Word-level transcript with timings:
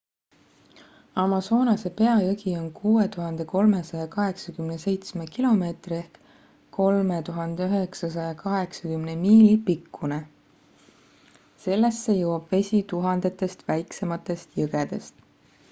amazonase 1.23 1.89
peajõgi 1.97 2.51
on 2.61 2.69
6387 2.77 5.11
km 5.35 5.61
3980 6.77 9.15
miili 9.27 9.51
pikkune. 9.69 10.19
sellesse 11.67 12.17
jõuab 12.23 12.49
vesi 12.57 12.81
tuhandetest 12.95 13.63
väiksematest 13.73 14.61
jõgedest 14.63 15.25